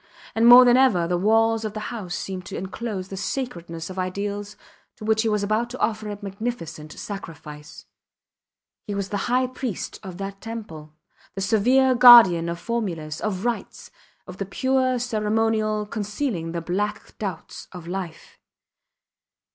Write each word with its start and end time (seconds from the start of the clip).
And 0.33 0.47
more 0.47 0.65
than 0.65 0.77
ever 0.77 1.07
the 1.07 1.15
walls 1.15 1.63
of 1.63 1.75
his 1.75 1.83
house 1.83 2.15
seemed 2.15 2.43
to 2.47 2.57
enclose 2.57 3.09
the 3.09 3.17
sacredness 3.17 3.87
of 3.91 3.99
ideals 3.99 4.55
to 4.95 5.05
which 5.05 5.21
he 5.21 5.29
was 5.29 5.43
about 5.43 5.69
to 5.69 5.77
offer 5.79 6.09
a 6.09 6.17
magnificent 6.19 6.91
sacrifice. 6.93 7.85
He 8.87 8.95
was 8.95 9.09
the 9.09 9.27
high 9.29 9.45
priest 9.45 9.99
of 10.01 10.17
that 10.17 10.41
temple, 10.41 10.95
the 11.35 11.41
severe 11.41 11.93
guardian 11.93 12.49
of 12.49 12.57
formulas, 12.57 13.21
of 13.21 13.45
rites, 13.45 13.91
of 14.25 14.37
the 14.37 14.45
pure 14.47 14.97
ceremonial 14.97 15.85
concealing 15.85 16.51
the 16.51 16.61
black 16.61 17.15
doubts 17.19 17.67
of 17.71 17.87
life. 17.87 18.39